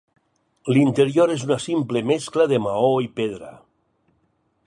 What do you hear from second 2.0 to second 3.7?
mescla de maó i pedra.